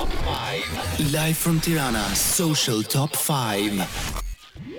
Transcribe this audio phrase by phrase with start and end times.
[0.00, 1.12] Top 5.
[1.12, 4.19] Live from Tirana, Social Top 5.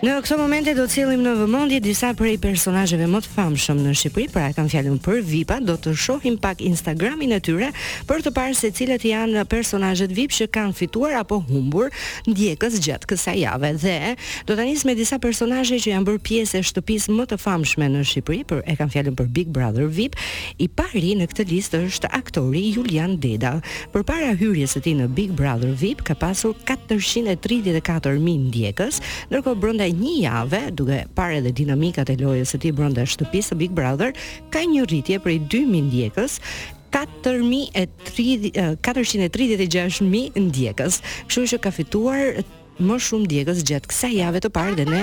[0.00, 3.90] Në këto momente do të cilim në vëmondi disa prej personajëve më të famshëm në
[4.00, 7.66] Shqipëri, pra e kam fjallim për VIP-a, do të shohim pak Instagramin e tyre
[8.08, 11.92] për të parë se cilët janë personajët VIP që kanë fituar apo humbur
[12.30, 13.74] ndjekës gjatë kësa jave.
[13.82, 14.14] Dhe
[14.48, 17.90] do të njësë me disa personajë që janë bërë pjesë e shtëpis më të famshme
[17.92, 20.16] në Shqipëri, për e kam fjallim për Big Brother VIP,
[20.64, 23.52] i pari në këtë listë është aktori Julian Deda.
[23.92, 28.16] Për para hyrjes e ti në Big Brother VIP, ka pasur 434.000
[28.48, 29.02] ndjekës,
[29.34, 33.56] nërko brënda një javë, duke parë edhe dinamikat e lojës së tij brenda shtëpisë së
[33.60, 34.10] Big Brother,
[34.52, 36.32] ka një rritje prej 2000 ndjekës
[36.90, 39.58] 436.000
[40.50, 40.94] ndjekës.
[41.30, 42.22] Kështu që ka fituar
[42.80, 45.02] më shumë ndjekës gjatë kësaj jave të parë dhe ne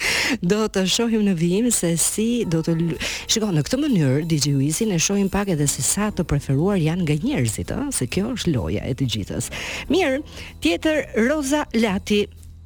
[0.46, 2.96] do të shohim në vijim se si do të l...
[3.28, 7.04] shikoj në këtë mënyrë DJ Wizi ne shohim pak edhe se sa të preferuar janë
[7.04, 9.44] nga njerëzit, ëh, se kjo është loja e të gjithës.
[9.90, 10.16] Mirë,
[10.64, 10.96] tjetër
[11.28, 12.20] Roza Lati,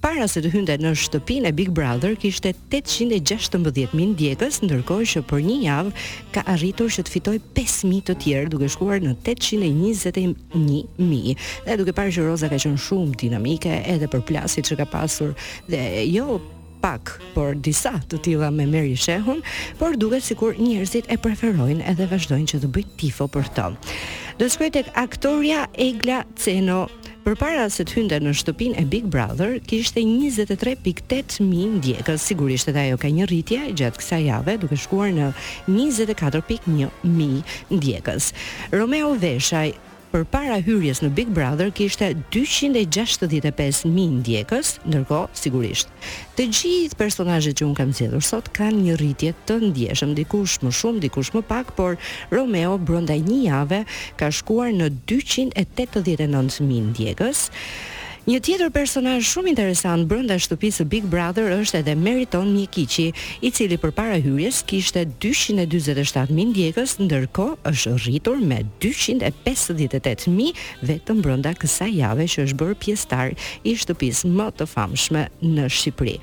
[0.00, 5.40] para se të hynte në shtëpinë e Big Brother kishte 816000 ndjekës, ndërkohë që për
[5.46, 5.90] një javë
[6.34, 11.30] ka arritur që të fitojë 5000 të tjerë duke shkuar në 821000.
[11.68, 15.30] Dhe duke parë që Roza ka qenë shumë dinamike edhe për plasit që ka pasur
[15.70, 16.26] dhe jo
[16.80, 19.42] pak, por disa të tilla me Meri Shehun,
[19.76, 23.68] por duket sikur njerëzit e preferojnë edhe vazhdojnë që të bëjnë tifo për to.
[24.40, 26.86] Do shkoj tek aktoria Egla Ceno,
[27.38, 32.24] para se të hynte në shtëpinë e Big Brother, kishte 23.8 mijë ndjekës.
[32.30, 35.28] Sigurisht edhe ajo ka një rritje gjatë kësaj jave, duke shkuar në
[35.68, 37.38] 24.1
[37.76, 38.32] ndjekës.
[38.74, 39.70] Romeo Veshaj
[40.10, 45.92] për para hyrjes në Big Brother kishte 265.000 ndjekës, nërko, sigurisht.
[46.38, 50.74] Të gjithë personajet që unë kam cedur sot kanë një rritje të ndjeshëm, dikush më
[50.80, 51.96] shumë, dikush më pak, por
[52.34, 53.84] Romeo brondaj një jave
[54.20, 57.46] ka shkuar në 289.000 ndjekës,
[58.28, 63.06] Një tjetër personaj shumë interesant brënda shtupisë Big Brother është edhe Meriton Mjekiqi,
[63.40, 70.52] i cili për para hyrjes kishte 227.000 ndjekës, ndërko është rritur me 258.000
[70.84, 73.32] vetëm brënda kësa jave që është bërë pjestar
[73.64, 76.18] i shtupisë më të famshme në Shqipëri.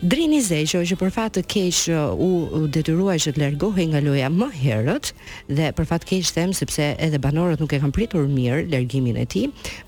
[0.00, 4.48] Drini Zeqo që për fatë kesh uh, u detyruaj që të lërgohi nga loja më
[4.62, 5.12] herët
[5.52, 9.28] dhe për fatë kesh them sepse edhe banorët nuk e kam pritur mirë lërgimin e
[9.34, 9.44] ti,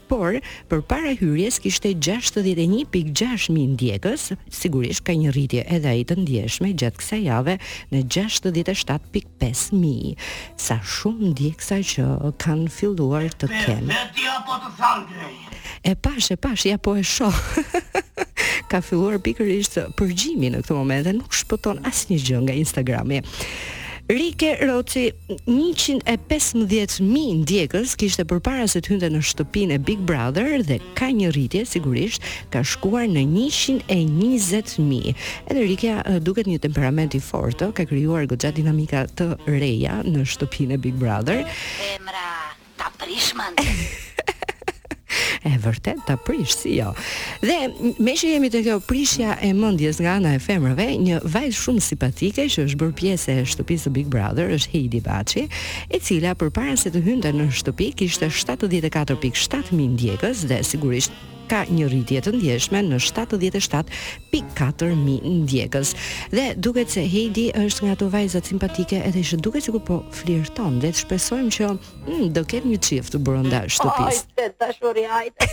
[0.06, 0.36] por
[0.70, 6.72] për para Mbrëmjes kishte 61.6 mijë ndjekës, sigurisht ka një rritje edhe ai të ndjeshme
[6.74, 7.54] gjatë kësaj jave
[7.92, 10.16] në 67.5 mijë.
[10.66, 12.06] Sa shumë ndjeksa që
[12.42, 14.00] kanë filluar të kenë.
[15.86, 17.38] E pash, e pash, ja po e shoh.
[18.72, 23.22] ka filluar pikërisht përgjimi në këtë moment dhe nuk shpëton asnjë gjë nga Instagrami.
[24.06, 25.08] Rike Roci
[25.50, 31.08] 115 mijë ndjekës kishte përpara se të hynte në shtëpinë e Big Brother dhe ka
[31.10, 32.22] një rritje sigurisht
[32.54, 35.16] ka shkuar në 120 mijë.
[35.50, 40.78] Edhe Rike duket një temperament i fortë, ka krijuar goxha dinamika të reja në shtëpinë
[40.78, 41.42] e Big Brother.
[41.98, 42.26] Emra
[42.78, 43.58] ta prishmën.
[45.46, 46.88] E vërtet ta prish, si jo.
[47.44, 47.56] Dhe
[48.02, 51.84] me që jemi të kjo prishja e mendjes nga ana e femrave, një vajzë shumë
[51.88, 55.46] simpatike që është bërë pjesë e shtëpisë së Big Brother është Heidi Baçi,
[55.86, 61.62] e cila përpara se të hynte në shtëpi kishte 74.7 mijë ndjekës dhe sigurisht ka
[61.70, 64.96] një rritje të ndjeshme në 77.4000
[65.42, 65.94] ndjekës.
[66.34, 70.00] Dhe duket se Heidi është nga ato vajzat simpatike edhe ishë duket që ku po
[70.18, 74.24] flirton dhe të shpesojmë që mm, do kemë një qift të bërënda shtupis.
[75.06, 75.50] ajte.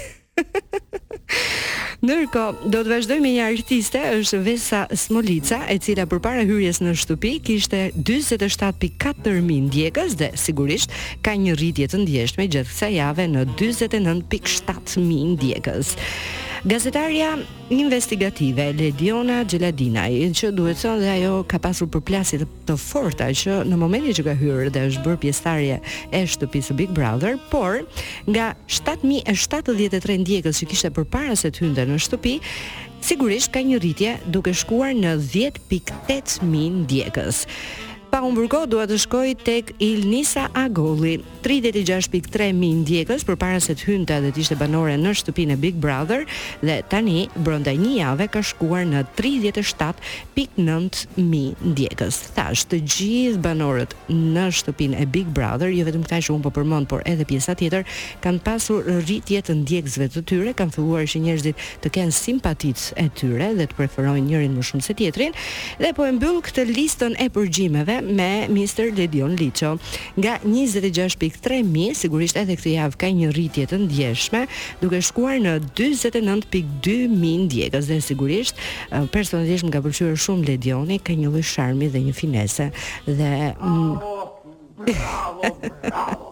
[2.03, 6.81] Ndërko, do të vazhdoj me një artiste, është Vesa Smolica, e cila për para hyrjes
[6.83, 10.91] në shtupi, kishte 27.4 min djekës dhe sigurisht
[11.23, 15.95] ka një rritje të ndjeshtme gjithë sa jave në 29.7 min djekës.
[16.65, 17.35] Gazetarja
[17.75, 23.79] investigative Lediona Gjeladina, që duhet thënë dhe ajo ka pasur përplasje të forta që në
[23.81, 25.81] momentin që ka hyrë dhe është bërë pjesëtarje
[26.15, 27.81] e shtëpisë së Big Brother, por
[28.31, 32.37] nga 7073 ndjekës që kishte përpara se të hynte në shtëpi,
[33.03, 36.47] sigurisht ka një rritje duke shkuar në 10.800
[36.85, 37.43] ndjekës.
[38.07, 43.87] Pa unë burko, duhet të shkoj tek Ilnisa Agoli, 36.3 mijë ndjekës përpara se të
[43.89, 46.21] hynte dhe të ishte banore në shtëpinë e Big Brother
[46.63, 49.63] dhe tani brenda një jave ka shkuar në 37.9
[51.19, 52.21] mijë ndjekës.
[52.37, 56.53] Tash të gjithë banorët në shtëpinë e Big Brother, jo vetëm këta që un po
[56.55, 57.83] përmend, por edhe pjesa tjetër
[58.23, 63.09] kanë pasur rritje të ndjekësve të tyre, kanë thuruar që njerëzit të kenë simpaticë e
[63.19, 65.35] tyre dhe të preferojnë njërin më shumë se tjetrin
[65.83, 68.89] dhe po e mbyll këtë listën e përgjimeve me Mr.
[68.95, 69.75] Dedion Liço
[70.21, 70.37] nga
[71.33, 74.43] rreth 3000, sigurisht edhe këtë javë ka një rritje të ndjeshme,
[74.81, 78.59] duke shkuar në 49.2000 ndjekës dhe sigurisht
[79.13, 82.69] personalisht më ka pëlqyer shumë Ledioni, ka një lloj sharmi dhe një finese
[83.07, 83.31] dhe
[83.63, 84.15] bravo,
[84.85, 84.87] bravo, mm,
[85.89, 86.29] bravo.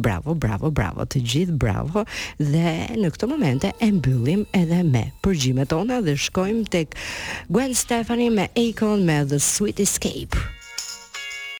[0.00, 2.06] Bravo, bravo, bravo, të gjithë bravo
[2.40, 2.66] dhe
[2.96, 6.96] në këtë momente e mbyllim edhe me përgjime tona dhe shkojmë tek
[7.50, 10.59] Gwen Stefani me Akon me The Sweet Escape.